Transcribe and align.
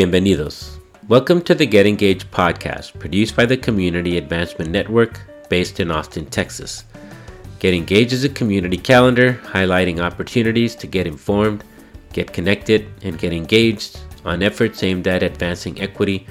Bienvenidos. 0.00 0.78
Welcome 1.08 1.42
to 1.42 1.54
the 1.54 1.66
Get 1.66 1.86
Engaged 1.86 2.30
podcast, 2.30 2.98
produced 2.98 3.36
by 3.36 3.44
the 3.44 3.58
Community 3.58 4.16
Advancement 4.16 4.70
Network 4.70 5.20
based 5.50 5.78
in 5.78 5.90
Austin, 5.90 6.24
Texas. 6.24 6.84
Get 7.58 7.74
Engaged 7.74 8.14
is 8.14 8.24
a 8.24 8.30
community 8.30 8.78
calendar 8.78 9.34
highlighting 9.44 10.00
opportunities 10.00 10.74
to 10.76 10.86
get 10.86 11.06
informed, 11.06 11.64
get 12.14 12.32
connected, 12.32 12.88
and 13.02 13.18
get 13.18 13.34
engaged 13.34 14.00
on 14.24 14.42
efforts 14.42 14.82
aimed 14.82 15.06
at 15.06 15.22
advancing 15.22 15.78
equity, 15.78 16.26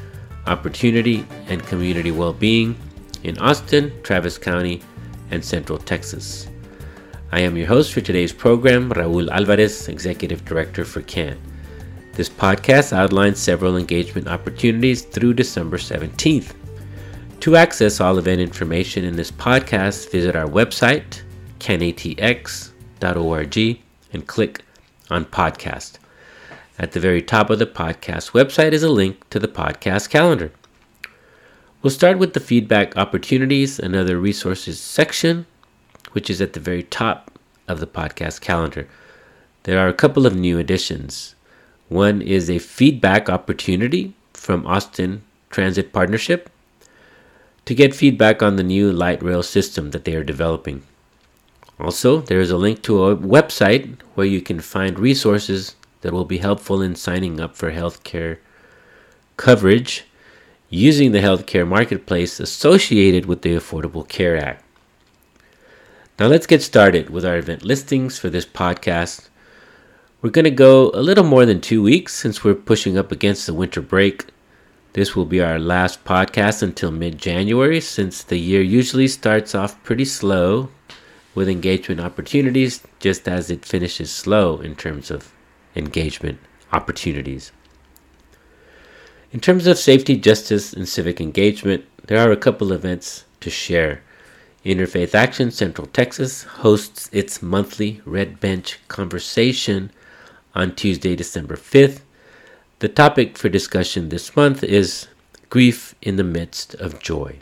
opportunity, 0.48 1.24
and 1.48 1.62
community 1.68 2.10
well 2.10 2.34
being 2.34 2.76
in 3.22 3.38
Austin, 3.38 3.94
Travis 4.02 4.40
County, 4.40 4.82
and 5.30 5.46
Central 5.46 5.78
Texas. 5.78 6.48
I 7.32 7.42
am 7.42 7.56
your 7.56 7.68
host 7.68 7.94
for 7.94 8.02
today's 8.02 8.34
program, 8.34 8.90
Raul 8.94 9.30
Alvarez, 9.30 9.90
Executive 9.90 10.44
Director 10.44 10.86
for 10.86 11.04
CAN. 11.04 11.38
This 12.14 12.30
podcast 12.30 12.94
outlines 12.94 13.40
several 13.40 13.78
engagement 13.78 14.28
opportunities 14.28 15.04
through 15.04 15.34
December 15.36 15.78
17th. 15.78 16.54
To 17.42 17.56
access 17.56 18.02
all 18.02 18.18
event 18.18 18.42
information 18.42 19.04
in 19.06 19.16
this 19.16 19.32
podcast, 19.32 20.12
visit 20.12 20.36
our 20.36 20.48
website, 20.48 21.22
canatx.org, 21.60 22.70
and 24.14 24.28
click 24.28 24.62
on 25.10 25.26
podcast. 25.26 25.94
At 26.78 26.92
the 26.92 27.00
very 27.00 27.22
top 27.22 27.50
of 27.50 27.60
the 27.60 27.66
podcast 27.66 28.32
website 28.32 28.74
is 28.74 28.84
a 28.84 28.90
link 28.90 29.30
to 29.30 29.40
the 29.40 29.48
podcast 29.48 30.10
calendar. 30.10 30.52
We'll 31.82 31.92
start 31.92 32.18
with 32.18 32.34
the 32.34 32.40
feedback 32.40 32.98
opportunities 32.98 33.80
and 33.80 33.96
other 33.96 34.18
resources 34.18 34.80
section 34.80 35.46
which 36.12 36.30
is 36.30 36.42
at 36.42 36.54
the 36.54 36.60
very 36.60 36.84
top 36.84 37.32
of 37.68 37.80
the 37.80 37.88
podcast 37.88 38.42
calendar. 38.42 38.88
There 39.64 39.80
are 39.80 39.88
a 39.88 39.94
couple 39.94 40.26
of 40.26 40.36
new 40.36 40.58
additions. 40.58 41.36
One 41.90 42.22
is 42.22 42.50
a 42.50 42.60
feedback 42.60 43.30
opportunity 43.30 44.14
from 44.34 44.66
Austin 44.66 45.24
Transit 45.50 45.92
Partnership 45.92 46.50
to 47.66 47.76
get 47.76 47.96
feedback 47.96 48.42
on 48.42 48.56
the 48.56 48.64
new 48.64 48.92
light 48.92 49.22
rail 49.22 49.44
system 49.44 49.92
that 49.92 50.06
they 50.06 50.16
are 50.16 50.24
developing. 50.24 50.84
Also, 51.80 52.22
there 52.22 52.40
is 52.40 52.52
a 52.52 52.58
link 52.58 52.82
to 52.84 53.06
a 53.06 53.18
website 53.18 53.96
where 54.14 54.28
you 54.28 54.42
can 54.42 54.60
find 54.60 55.00
resources 55.00 55.76
that 56.02 56.14
will 56.14 56.26
be 56.26 56.38
helpful 56.38 56.82
in 56.82 56.96
signing 56.96 57.40
up 57.40 57.56
for 57.56 57.72
healthcare 57.72 58.38
coverage 59.38 60.06
using 60.70 61.12
the 61.12 61.20
healthcare 61.20 61.68
marketplace 61.68 62.40
associated 62.40 63.26
with 63.26 63.42
the 63.42 63.56
Affordable 63.56 64.08
Care 64.08 64.38
Act. 64.38 64.64
Now 66.20 66.28
let's 66.28 66.48
get 66.48 66.62
started 66.62 67.10
with 67.10 67.26
our 67.26 67.38
event 67.38 67.64
listings 67.64 68.20
for 68.20 68.30
this 68.30 68.46
podcast. 68.46 69.30
We're 70.22 70.32
going 70.32 70.44
to 70.44 70.52
go 70.52 70.92
a 70.94 71.02
little 71.02 71.24
more 71.24 71.46
than 71.46 71.62
two 71.62 71.82
weeks 71.82 72.14
since 72.14 72.44
we're 72.44 72.54
pushing 72.54 72.98
up 72.98 73.10
against 73.10 73.46
the 73.46 73.54
winter 73.54 73.80
break. 73.80 74.26
This 74.92 75.16
will 75.16 75.24
be 75.24 75.40
our 75.40 75.58
last 75.58 76.04
podcast 76.04 76.62
until 76.62 76.92
mid 76.92 77.18
January 77.18 77.80
since 77.80 78.22
the 78.22 78.36
year 78.36 78.62
usually 78.62 79.08
starts 79.08 79.56
off 79.56 79.82
pretty 79.82 80.04
slow 80.04 80.72
with 81.36 81.48
engagement 81.48 82.02
opportunities, 82.02 82.86
just 83.00 83.30
as 83.30 83.50
it 83.50 83.64
finishes 83.64 84.12
slow 84.12 84.58
in 84.60 84.76
terms 84.76 85.10
of 85.10 85.32
engagement 85.74 86.40
opportunities. 86.74 87.54
In 89.32 89.40
terms 89.40 89.68
of 89.68 89.78
safety, 89.78 90.18
justice, 90.18 90.74
and 90.74 90.90
civic 90.90 91.22
engagement, 91.22 91.86
there 92.08 92.20
are 92.20 92.34
a 92.34 92.36
couple 92.36 92.74
events 92.74 93.24
to 93.40 93.50
share. 93.50 94.02
Interfaith 94.66 95.16
Action 95.16 95.50
Central 95.50 95.88
Texas 95.88 96.44
hosts 96.44 97.10
its 97.14 97.42
monthly 97.42 98.02
Red 98.04 98.42
Bench 98.42 98.80
conversation 98.90 99.92
on 100.56 100.76
Tuesday, 100.76 101.16
December 101.16 101.56
5th. 101.56 102.02
The 102.80 102.90
topic 102.90 103.38
for 103.38 103.50
discussion 103.50 104.10
this 104.10 104.36
month 104.36 104.64
is 104.64 105.08
Grief 105.50 105.96
in 106.02 106.16
the 106.16 106.24
Midst 106.24 106.76
of 106.76 107.00
Joy. 107.00 107.40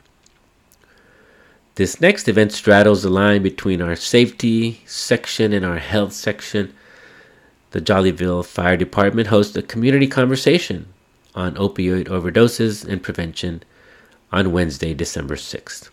This 1.76 2.02
next 2.02 2.28
event 2.28 2.52
straddles 2.52 3.04
the 3.04 3.10
line 3.10 3.44
between 3.44 3.82
our 3.82 3.96
safety 3.96 4.82
section 4.86 5.54
and 5.54 5.64
our 5.64 5.78
health 5.78 6.14
section. 6.14 6.74
The 7.72 7.82
Jollyville 7.82 8.46
Fire 8.46 8.78
Department 8.78 9.28
hosts 9.28 9.56
a 9.56 9.62
community 9.62 10.08
conversation 10.08 10.88
on 11.36 11.54
opioid 11.54 12.08
overdoses 12.08 12.84
and 12.84 13.04
prevention 13.04 13.62
on 14.32 14.52
Wednesday, 14.52 14.96
December 14.96 15.36
6th. 15.36 15.90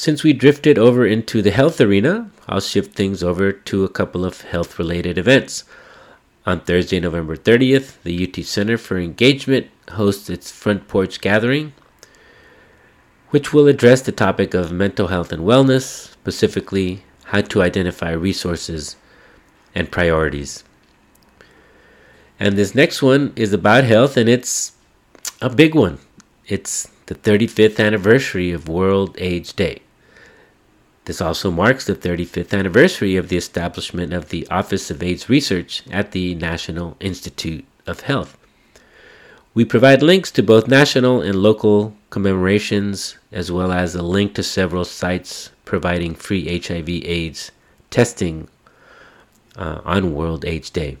Since 0.00 0.24
we 0.24 0.32
drifted 0.32 0.78
over 0.78 1.04
into 1.04 1.42
the 1.42 1.50
health 1.50 1.78
arena, 1.78 2.30
I'll 2.48 2.62
shift 2.62 2.94
things 2.94 3.22
over 3.22 3.52
to 3.52 3.84
a 3.84 3.88
couple 3.90 4.24
of 4.24 4.40
health 4.40 4.78
related 4.78 5.18
events. 5.18 5.64
On 6.46 6.58
Thursday, 6.58 6.98
November 6.98 7.36
30th, 7.36 8.02
the 8.02 8.26
UT 8.26 8.42
Center 8.46 8.78
for 8.78 8.96
Engagement 8.96 9.66
hosts 9.90 10.30
its 10.30 10.50
front 10.50 10.88
porch 10.88 11.20
gathering, 11.20 11.74
which 13.28 13.52
will 13.52 13.68
address 13.68 14.00
the 14.00 14.10
topic 14.10 14.54
of 14.54 14.72
mental 14.72 15.08
health 15.08 15.32
and 15.32 15.42
wellness, 15.42 15.82
specifically 15.82 17.02
how 17.24 17.42
to 17.42 17.60
identify 17.60 18.10
resources 18.10 18.96
and 19.74 19.92
priorities. 19.92 20.64
And 22.38 22.56
this 22.56 22.74
next 22.74 23.02
one 23.02 23.34
is 23.36 23.52
about 23.52 23.84
health, 23.84 24.16
and 24.16 24.30
it's 24.30 24.72
a 25.42 25.50
big 25.50 25.74
one. 25.74 25.98
It's 26.46 26.88
the 27.04 27.14
35th 27.14 27.78
anniversary 27.78 28.50
of 28.50 28.66
World 28.66 29.14
AIDS 29.18 29.52
Day. 29.52 29.82
This 31.10 31.20
also 31.20 31.50
marks 31.50 31.86
the 31.86 31.96
35th 31.96 32.56
anniversary 32.56 33.16
of 33.16 33.28
the 33.28 33.36
establishment 33.36 34.12
of 34.12 34.28
the 34.28 34.46
Office 34.46 34.92
of 34.92 35.02
AIDS 35.02 35.28
Research 35.28 35.82
at 35.90 36.12
the 36.12 36.36
National 36.36 36.96
Institute 37.00 37.64
of 37.84 38.02
Health. 38.02 38.38
We 39.52 39.64
provide 39.64 40.04
links 40.04 40.30
to 40.30 40.44
both 40.44 40.68
national 40.68 41.20
and 41.20 41.42
local 41.42 41.96
commemorations, 42.10 43.16
as 43.32 43.50
well 43.50 43.72
as 43.72 43.96
a 43.96 44.02
link 44.04 44.34
to 44.34 44.44
several 44.44 44.84
sites 44.84 45.50
providing 45.64 46.14
free 46.14 46.46
HIV/AIDS 46.46 47.50
testing 47.90 48.46
uh, 49.56 49.80
on 49.84 50.14
World 50.14 50.44
AIDS 50.44 50.70
Day. 50.70 50.96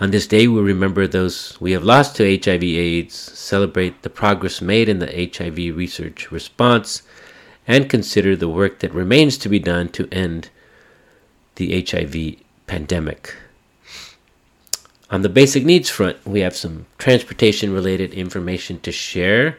On 0.00 0.10
this 0.10 0.26
day, 0.26 0.46
we 0.48 0.60
remember 0.60 1.06
those 1.06 1.58
we 1.62 1.72
have 1.72 1.82
lost 1.82 2.14
to 2.16 2.38
HIV 2.38 2.62
AIDS, 2.62 3.14
celebrate 3.14 4.02
the 4.02 4.10
progress 4.10 4.60
made 4.60 4.90
in 4.90 4.98
the 4.98 5.30
HIV 5.34 5.74
research 5.74 6.30
response, 6.30 7.04
and 7.66 7.88
consider 7.88 8.36
the 8.36 8.48
work 8.48 8.80
that 8.80 8.94
remains 8.94 9.38
to 9.38 9.48
be 9.48 9.58
done 9.58 9.88
to 9.90 10.08
end 10.12 10.50
the 11.56 11.84
HIV 11.88 12.36
pandemic. 12.66 13.36
On 15.10 15.22
the 15.22 15.28
basic 15.28 15.64
needs 15.64 15.90
front, 15.90 16.24
we 16.24 16.40
have 16.40 16.56
some 16.56 16.86
transportation 16.98 17.72
related 17.72 18.14
information 18.14 18.78
to 18.80 18.92
share. 18.92 19.58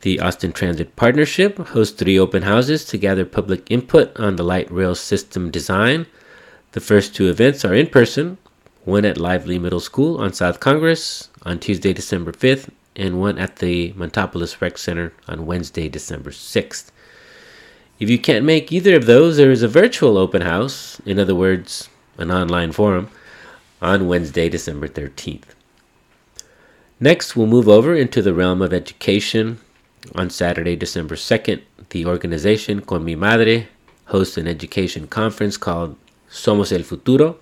The 0.00 0.20
Austin 0.20 0.52
Transit 0.52 0.96
Partnership 0.96 1.58
hosts 1.58 1.96
three 1.96 2.18
open 2.18 2.42
houses 2.42 2.84
to 2.86 2.98
gather 2.98 3.24
public 3.24 3.70
input 3.70 4.18
on 4.18 4.36
the 4.36 4.44
light 4.44 4.70
rail 4.70 4.94
system 4.94 5.50
design. 5.50 6.06
The 6.72 6.80
first 6.80 7.14
two 7.14 7.28
events 7.28 7.64
are 7.64 7.74
in 7.74 7.86
person 7.86 8.38
one 8.86 9.04
at 9.04 9.18
Lively 9.18 9.58
Middle 9.58 9.80
School 9.80 10.18
on 10.18 10.32
South 10.32 10.60
Congress 10.60 11.28
on 11.42 11.58
Tuesday, 11.58 11.92
December 11.92 12.30
5th, 12.30 12.70
and 12.94 13.18
one 13.18 13.36
at 13.36 13.56
the 13.56 13.92
Montopolis 13.94 14.60
Rec 14.60 14.78
Center 14.78 15.12
on 15.26 15.44
Wednesday, 15.44 15.88
December 15.88 16.30
6th. 16.30 16.92
If 17.98 18.10
you 18.10 18.18
can't 18.18 18.44
make 18.44 18.70
either 18.70 18.94
of 18.94 19.06
those, 19.06 19.38
there 19.38 19.50
is 19.50 19.62
a 19.62 19.68
virtual 19.68 20.18
open 20.18 20.42
house, 20.42 21.00
in 21.06 21.18
other 21.18 21.34
words, 21.34 21.88
an 22.18 22.30
online 22.30 22.72
forum, 22.72 23.08
on 23.80 24.06
Wednesday, 24.06 24.50
December 24.50 24.86
13th. 24.86 25.54
Next, 27.00 27.36
we'll 27.36 27.46
move 27.46 27.68
over 27.68 27.94
into 27.94 28.20
the 28.20 28.34
realm 28.34 28.60
of 28.60 28.74
education. 28.74 29.58
On 30.14 30.28
Saturday, 30.28 30.76
December 30.76 31.14
2nd, 31.14 31.62
the 31.90 32.04
organization 32.04 32.82
Con 32.82 33.02
Mi 33.02 33.14
Madre 33.14 33.68
hosts 34.06 34.36
an 34.36 34.46
education 34.46 35.06
conference 35.06 35.56
called 35.56 35.96
Somos 36.30 36.72
el 36.72 36.82
Futuro, 36.82 37.38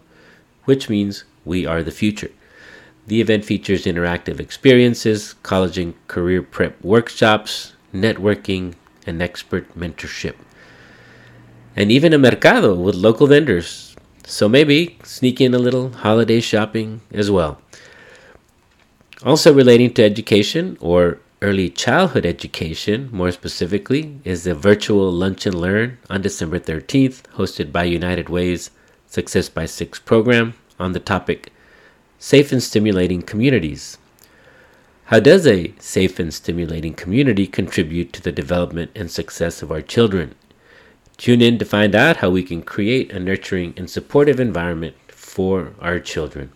which 0.66 0.88
means 0.88 1.24
we 1.44 1.66
Are 1.66 1.82
the 1.82 1.90
Future. 1.90 2.30
The 3.08 3.20
event 3.20 3.44
features 3.44 3.86
interactive 3.86 4.38
experiences, 4.38 5.34
college 5.42 5.78
and 5.78 5.94
career 6.06 6.42
prep 6.42 6.80
workshops, 6.82 7.72
networking, 7.92 8.74
and 9.06 9.22
expert 9.22 9.78
mentorship. 9.78 10.34
And 11.76 11.90
even 11.90 12.12
a 12.12 12.18
mercado 12.18 12.74
with 12.74 12.94
local 12.94 13.26
vendors. 13.26 13.96
So 14.26 14.48
maybe 14.48 14.98
sneak 15.02 15.40
in 15.40 15.54
a 15.54 15.58
little 15.58 15.90
holiday 15.90 16.40
shopping 16.40 17.00
as 17.12 17.30
well. 17.30 17.58
Also 19.24 19.52
relating 19.52 19.92
to 19.94 20.04
education 20.04 20.76
or 20.80 21.18
early 21.42 21.68
childhood 21.68 22.24
education, 22.24 23.08
more 23.12 23.30
specifically, 23.30 24.18
is 24.24 24.44
the 24.44 24.54
virtual 24.54 25.10
Lunch 25.12 25.46
and 25.46 25.54
Learn 25.54 25.98
on 26.08 26.22
December 26.22 26.58
13th, 26.58 27.22
hosted 27.36 27.70
by 27.70 27.84
United 27.84 28.28
Way's 28.28 28.70
Success 29.06 29.48
by 29.48 29.66
Six 29.66 29.98
program 29.98 30.54
on 30.78 30.92
the 30.92 31.00
topic 31.00 31.52
Safe 32.18 32.50
and 32.52 32.62
Stimulating 32.62 33.20
Communities. 33.20 33.98
How 35.08 35.20
does 35.20 35.46
a 35.46 35.74
safe 35.78 36.18
and 36.18 36.32
stimulating 36.32 36.94
community 36.94 37.46
contribute 37.46 38.10
to 38.14 38.22
the 38.22 38.32
development 38.32 38.90
and 38.94 39.10
success 39.10 39.60
of 39.60 39.70
our 39.70 39.82
children? 39.82 40.34
Tune 41.18 41.42
in 41.42 41.58
to 41.58 41.66
find 41.66 41.94
out 41.94 42.16
how 42.16 42.30
we 42.30 42.42
can 42.42 42.62
create 42.62 43.12
a 43.12 43.20
nurturing 43.20 43.74
and 43.76 43.90
supportive 43.90 44.40
environment 44.40 44.96
for 45.08 45.74
our 45.78 46.00
children. 46.00 46.52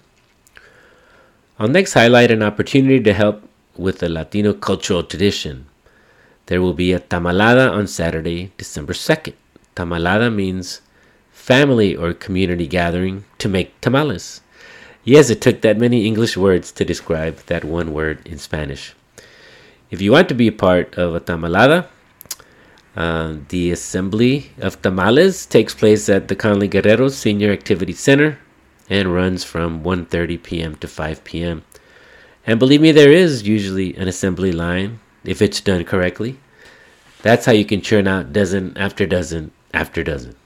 I'll 1.59 1.69
next 1.69 1.93
highlight 1.93 2.31
an 2.31 2.43
opportunity 2.43 3.01
to 3.01 3.13
help 3.13 3.47
with 3.77 3.99
the 3.99 4.09
Latino 4.09 4.55
cultural 4.55 5.03
tradition. 5.03 5.67
There 6.47 6.63
will 6.63 6.73
be 6.73 6.95
a 6.95 7.01
tamalada 7.01 7.71
on 7.71 7.87
Saturday, 7.87 8.53
December 8.57 8.95
2nd. 8.95 9.35
Tamalada 9.77 10.35
means 10.35 10.81
family 11.31 11.95
or 11.95 12.15
community 12.15 12.67
gathering 12.67 13.27
to 13.37 13.49
make 13.51 13.79
tamales. 13.83 14.41
Yes, 15.09 15.31
it 15.31 15.41
took 15.41 15.63
that 15.63 15.79
many 15.79 16.05
English 16.05 16.37
words 16.37 16.71
to 16.73 16.85
describe 16.85 17.39
that 17.47 17.65
one 17.65 17.95
word 17.95 18.21
in 18.27 18.37
Spanish. 18.37 18.95
If 19.91 20.03
you 20.03 20.13
want 20.13 20.29
to 20.29 20.35
be 20.35 20.49
a 20.49 20.53
part 20.53 20.99
of 20.99 21.15
a 21.15 21.21
tamalada, 21.21 21.87
uh, 22.95 23.37
the 23.49 23.71
assembly 23.71 24.53
of 24.59 24.83
tamales 24.83 25.47
takes 25.47 25.75
place 25.75 26.11
at 26.11 26.29
the 26.29 26.37
Conley 26.37 26.69
Guerrero 26.69 27.09
Senior 27.09 27.53
Activity 27.53 27.95
Center 27.95 28.39
and 28.91 29.15
runs 29.15 29.45
from 29.45 29.83
1:30 29.83 30.43
p.m. 30.43 30.77
to 30.77 30.87
5 30.87 31.25
p.m. 31.25 31.65
And 32.47 32.59
believe 32.59 32.83
me, 32.83 32.93
there 32.93 33.11
is 33.11 33.49
usually 33.49 33.97
an 33.97 34.09
assembly 34.09 34.53
line 34.53 35.01
if 35.25 35.41
it's 35.41 35.63
done 35.63 35.87
correctly. 35.87 36.37
That's 37.23 37.47
how 37.47 37.53
you 37.53 37.65
can 37.65 37.81
churn 37.81 38.07
out 38.07 38.35
dozen 38.35 38.77
after 38.77 39.07
dozen 39.07 39.53
after 39.73 40.05
dozen. 40.05 40.37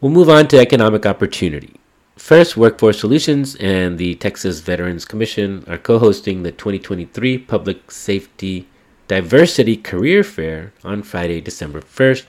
We'll 0.00 0.18
move 0.18 0.30
on 0.30 0.48
to 0.48 0.58
economic 0.58 1.04
opportunity. 1.04 1.83
First, 2.16 2.56
Workforce 2.56 3.00
Solutions 3.00 3.56
and 3.56 3.98
the 3.98 4.14
Texas 4.14 4.60
Veterans 4.60 5.04
Commission 5.04 5.64
are 5.66 5.76
co 5.76 5.98
hosting 5.98 6.44
the 6.44 6.52
2023 6.52 7.38
Public 7.38 7.90
Safety 7.90 8.68
Diversity 9.08 9.76
Career 9.76 10.22
Fair 10.22 10.72
on 10.84 11.02
Friday, 11.02 11.40
December 11.40 11.80
1st, 11.80 12.26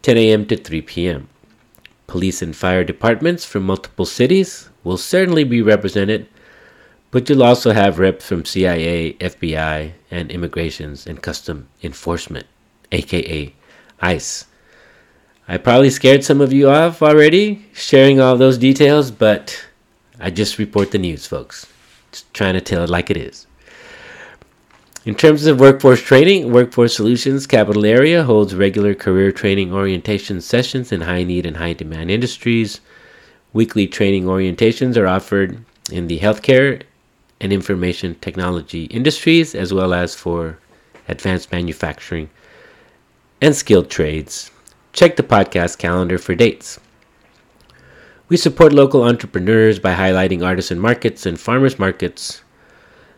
10 0.00 0.16
a.m. 0.16 0.46
to 0.46 0.56
3 0.56 0.80
p.m. 0.80 1.28
Police 2.06 2.40
and 2.40 2.56
fire 2.56 2.84
departments 2.84 3.44
from 3.44 3.64
multiple 3.64 4.06
cities 4.06 4.70
will 4.82 4.96
certainly 4.96 5.44
be 5.44 5.60
represented, 5.60 6.26
but 7.10 7.28
you'll 7.28 7.42
also 7.42 7.72
have 7.72 7.98
reps 7.98 8.26
from 8.26 8.46
CIA, 8.46 9.12
FBI, 9.14 9.92
and 10.10 10.30
Immigrations 10.30 11.06
and 11.06 11.22
Custom 11.22 11.68
Enforcement, 11.82 12.46
aka 12.90 13.52
ICE. 14.00 14.46
I 15.48 15.58
probably 15.58 15.90
scared 15.90 16.24
some 16.24 16.40
of 16.40 16.52
you 16.52 16.68
off 16.68 17.02
already 17.02 17.64
sharing 17.72 18.20
all 18.20 18.36
those 18.36 18.58
details, 18.58 19.12
but 19.12 19.64
I 20.18 20.30
just 20.30 20.58
report 20.58 20.90
the 20.90 20.98
news, 20.98 21.24
folks. 21.26 21.66
Just 22.10 22.32
trying 22.34 22.54
to 22.54 22.60
tell 22.60 22.82
it 22.82 22.90
like 22.90 23.10
it 23.10 23.16
is. 23.16 23.46
In 25.04 25.14
terms 25.14 25.46
of 25.46 25.60
workforce 25.60 26.02
training, 26.02 26.50
Workforce 26.50 26.96
Solutions 26.96 27.46
Capital 27.46 27.86
Area 27.86 28.24
holds 28.24 28.56
regular 28.56 28.92
career 28.92 29.30
training 29.30 29.72
orientation 29.72 30.40
sessions 30.40 30.90
in 30.90 31.02
high 31.02 31.22
need 31.22 31.46
and 31.46 31.58
high 31.58 31.74
demand 31.74 32.10
industries. 32.10 32.80
Weekly 33.52 33.86
training 33.86 34.24
orientations 34.24 34.96
are 34.96 35.06
offered 35.06 35.64
in 35.92 36.08
the 36.08 36.18
healthcare 36.18 36.82
and 37.40 37.52
information 37.52 38.16
technology 38.16 38.86
industries, 38.86 39.54
as 39.54 39.72
well 39.72 39.94
as 39.94 40.16
for 40.16 40.58
advanced 41.08 41.52
manufacturing 41.52 42.28
and 43.40 43.54
skilled 43.54 43.88
trades. 43.88 44.50
Check 44.96 45.16
the 45.16 45.22
podcast 45.22 45.76
calendar 45.76 46.16
for 46.16 46.34
dates. 46.34 46.80
We 48.30 48.38
support 48.38 48.72
local 48.72 49.04
entrepreneurs 49.04 49.78
by 49.78 49.94
highlighting 49.94 50.42
artisan 50.42 50.80
markets 50.80 51.26
and 51.26 51.38
farmers 51.38 51.78
markets 51.78 52.42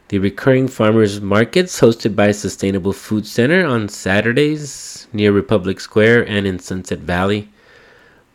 the 0.09 0.19
recurring 0.19 0.67
farmers 0.67 1.21
markets 1.21 1.81
hosted 1.81 2.17
by 2.17 2.33
Sustainable 2.33 2.93
Food 2.93 3.29
Center 3.29 3.65
on 3.65 3.89
Saturdays 3.89 5.07
near 5.13 5.31
Republic 5.31 5.79
Square 5.79 6.27
and 6.27 6.49
in 6.49 6.59
Sunset 6.59 6.99
Valley 6.99 7.49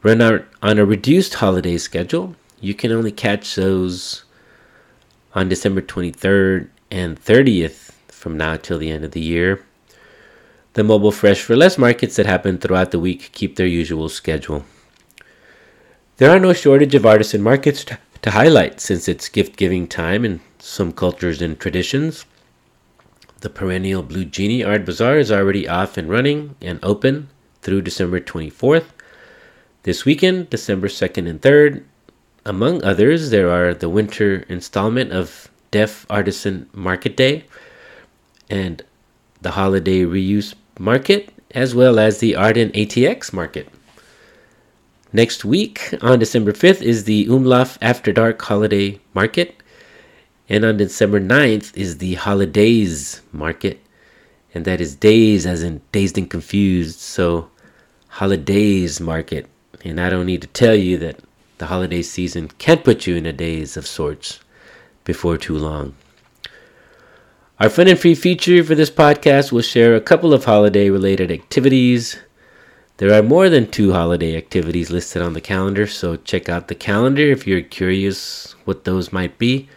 run 0.04 0.22
out 0.22 0.46
on 0.62 0.80
a 0.80 0.86
reduced 0.86 1.34
holiday 1.34 1.78
schedule. 1.78 2.38
You 2.62 2.74
can 2.74 2.94
only 2.94 3.12
catch 3.12 3.56
those 3.56 4.24
on 5.36 5.50
December 5.50 5.82
23rd 5.82 6.70
and 6.90 7.22
30th 7.22 7.92
from 8.08 8.38
now 8.38 8.56
till 8.56 8.78
the 8.78 8.90
end 8.90 9.04
of 9.04 9.12
the 9.12 9.20
year. 9.20 9.66
The 10.74 10.84
mobile 10.84 11.12
Fresh 11.12 11.44
for 11.44 11.56
Less 11.56 11.78
markets 11.78 12.16
that 12.16 12.26
happen 12.26 12.58
throughout 12.58 12.90
the 12.90 13.00
week 13.00 13.30
keep 13.32 13.58
their 13.58 13.68
usual 13.68 14.10
schedule. 14.10 14.66
There 16.18 16.32
are 16.32 16.40
no 16.40 16.52
shortage 16.52 16.96
of 16.96 17.06
artisan 17.06 17.44
markets 17.44 17.84
to, 17.86 18.00
to 18.24 18.32
highlight 18.32 18.82
since 18.82 19.08
it's 19.08 19.30
gift 19.30 19.56
giving 19.56 19.88
time 19.88 20.26
in 20.26 20.42
some 20.58 20.92
cultures 20.92 21.44
and 21.44 21.60
traditions. 21.60 22.26
The 23.42 23.52
perennial 23.52 24.02
Blue 24.02 24.26
Genie 24.26 24.64
Art 24.64 24.84
Bazaar 24.84 25.20
is 25.20 25.32
already 25.32 25.68
off 25.68 25.96
and 25.96 26.10
running 26.10 26.56
and 26.60 26.80
open 26.82 27.30
through 27.62 27.84
December 27.84 28.20
24th. 28.20 28.86
This 29.84 30.06
weekend, 30.06 30.50
December 30.50 30.88
2nd 30.88 31.30
and 31.30 31.40
3rd, 31.40 31.84
among 32.46 32.84
others, 32.84 33.30
there 33.30 33.52
are 33.52 33.76
the 33.76 33.90
winter 33.90 34.38
installment 34.50 35.12
of 35.12 35.52
Deaf 35.70 36.08
Artisan 36.10 36.68
Market 36.74 37.16
Day 37.16 37.46
and 38.50 38.82
the 39.40 39.52
Holiday 39.52 40.02
Reuse 40.02 40.56
Market, 40.80 41.34
as 41.52 41.76
well 41.76 42.00
as 42.00 42.20
the 42.20 42.36
Arden 42.36 42.70
ATX 42.72 43.34
Market. 43.34 43.68
Next 45.12 45.46
week, 45.46 45.94
on 46.02 46.20
December 46.20 46.52
5th, 46.52 46.82
is 46.82 47.04
the 47.04 47.28
Umlauf 47.28 47.78
After 47.82 48.12
Dark 48.12 48.42
Holiday 48.42 49.00
Market 49.14 49.62
and 50.50 50.66
on 50.66 50.78
December 50.78 51.20
9th 51.20 51.76
is 51.76 51.98
the 51.98 52.16
holidays 52.16 53.22
market. 53.32 53.80
And 54.54 54.66
that 54.66 54.82
is 54.82 54.96
days 54.96 55.46
as 55.46 55.64
in 55.64 55.82
dazed 55.92 56.18
and 56.18 56.30
confused. 56.30 57.00
So, 57.00 57.50
holidays 58.08 59.00
market. 59.00 59.48
And 59.84 60.00
I 60.00 60.10
don't 60.10 60.26
need 60.26 60.42
to 60.42 60.48
tell 60.48 60.76
you 60.76 60.98
that 61.00 61.20
the 61.58 61.68
holiday 61.68 62.02
season 62.02 62.50
can 62.60 62.80
put 62.80 63.08
you 63.08 63.16
in 63.16 63.26
a 63.26 63.34
daze 63.34 63.78
of 63.78 63.88
sorts 63.88 64.42
before 65.06 65.38
too 65.38 65.58
long. 65.58 65.96
Our 67.60 67.70
fun 67.70 67.88
and 67.88 68.00
free 68.00 68.16
feature 68.16 68.64
for 68.64 68.74
this 68.74 68.90
podcast 68.90 69.52
will 69.52 69.62
share 69.62 69.96
a 69.96 70.02
couple 70.02 70.34
of 70.34 70.46
holiday 70.46 70.90
related 70.90 71.30
activities. 71.30 72.18
There 72.98 73.14
are 73.14 73.22
more 73.22 73.48
than 73.48 73.70
two 73.70 73.94
holiday 73.94 74.36
activities 74.36 74.90
listed 74.90 75.22
on 75.22 75.34
the 75.34 75.40
calendar, 75.40 75.86
so 75.86 76.16
check 76.16 76.50
out 76.50 76.68
the 76.68 76.74
calendar 76.74 77.22
if 77.22 77.46
you're 77.46 77.62
curious 77.62 78.56
what 78.66 78.86
those 78.86 79.14
might 79.14 79.38
be. 79.38 79.70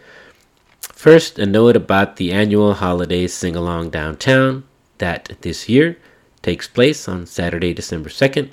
First, 0.81 1.37
a 1.37 1.45
note 1.45 1.75
about 1.75 2.15
the 2.15 2.31
annual 2.31 2.73
holiday 2.73 3.27
sing 3.27 3.55
along 3.55 3.91
downtown 3.91 4.63
that 4.97 5.37
this 5.41 5.69
year 5.69 5.99
takes 6.41 6.67
place 6.67 7.07
on 7.07 7.27
Saturday, 7.27 7.75
December 7.75 8.09
2nd. 8.09 8.49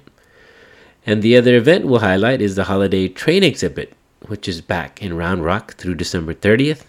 And 1.07 1.23
the 1.23 1.39
other 1.39 1.57
event 1.57 1.87
we'll 1.87 2.01
highlight 2.01 2.43
is 2.43 2.57
the 2.57 2.65
holiday 2.65 3.09
train 3.09 3.43
exhibit, 3.43 3.95
which 4.27 4.47
is 4.47 4.61
back 4.61 5.01
in 5.03 5.17
Round 5.17 5.43
Rock 5.43 5.77
through 5.77 5.95
December 5.95 6.35
30th. 6.35 6.85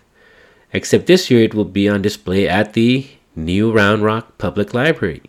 Except 0.76 1.06
this 1.06 1.32
year 1.32 1.42
it 1.42 1.54
will 1.54 1.64
be 1.64 1.88
on 1.88 2.02
display 2.02 2.50
at 2.50 2.74
the 2.74 3.08
new 3.34 3.72
Round 3.72 4.04
Rock 4.04 4.38
Public 4.38 4.74
Library. 4.74 5.22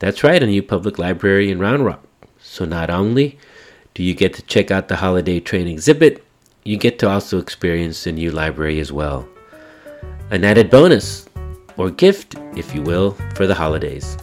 That's 0.00 0.24
right, 0.24 0.42
a 0.42 0.46
new 0.48 0.64
public 0.64 0.98
library 0.98 1.48
in 1.48 1.60
Round 1.60 1.84
Rock. 1.84 2.04
So 2.40 2.64
not 2.64 2.90
only 2.90 3.38
do 3.94 4.02
you 4.02 4.14
get 4.14 4.34
to 4.34 4.42
check 4.42 4.72
out 4.72 4.88
the 4.88 4.96
holiday 4.96 5.38
train 5.38 5.68
exhibit, 5.68 6.24
you 6.64 6.76
get 6.76 6.98
to 6.98 7.08
also 7.08 7.38
experience 7.38 8.02
the 8.02 8.10
new 8.10 8.32
library 8.32 8.80
as 8.80 8.90
well 8.90 9.28
an 10.32 10.44
added 10.44 10.70
bonus, 10.70 11.26
or 11.76 11.90
gift, 11.90 12.34
if 12.56 12.74
you 12.74 12.82
will, 12.82 13.12
for 13.36 13.46
the 13.46 13.54
holidays. 13.54 14.16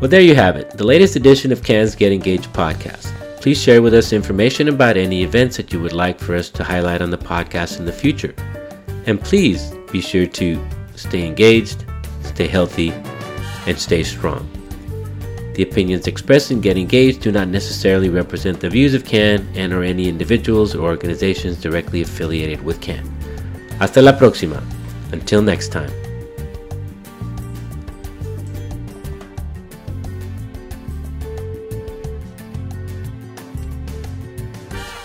Well, 0.00 0.08
there 0.08 0.20
you 0.20 0.36
have 0.36 0.54
it, 0.54 0.70
the 0.70 0.86
latest 0.86 1.16
edition 1.16 1.50
of 1.50 1.64
CAN's 1.64 1.96
Get 1.96 2.12
Engaged 2.12 2.52
podcast. 2.52 3.12
Please 3.40 3.60
share 3.60 3.82
with 3.82 3.94
us 3.94 4.12
information 4.12 4.68
about 4.68 4.96
any 4.96 5.24
events 5.24 5.56
that 5.56 5.72
you 5.72 5.80
would 5.80 5.92
like 5.92 6.20
for 6.20 6.36
us 6.36 6.48
to 6.50 6.62
highlight 6.62 7.02
on 7.02 7.10
the 7.10 7.18
podcast 7.18 7.80
in 7.80 7.84
the 7.84 7.92
future. 7.92 8.34
And 9.06 9.20
please 9.20 9.72
be 9.90 10.00
sure 10.00 10.26
to 10.26 10.60
stay 10.94 11.26
engaged, 11.26 11.84
stay 12.22 12.46
healthy, 12.46 12.92
and 13.66 13.78
stay 13.78 14.02
strong. 14.02 14.48
The 15.54 15.62
opinions 15.62 16.06
expressed 16.06 16.50
in 16.50 16.60
Get 16.60 16.78
Engaged 16.78 17.20
do 17.20 17.30
not 17.30 17.48
necessarily 17.48 18.08
represent 18.08 18.60
the 18.60 18.70
views 18.70 18.94
of 18.94 19.04
CAN 19.04 19.46
and 19.54 19.72
or 19.72 19.82
any 19.82 20.08
individuals 20.08 20.74
or 20.74 20.88
organizations 20.88 21.60
directly 21.60 22.00
affiliated 22.00 22.64
with 22.64 22.80
CAN. 22.80 23.04
Hasta 23.78 24.00
la 24.00 24.12
próxima. 24.12 24.62
Until 25.12 25.42
next 25.42 25.68
time. 25.68 26.01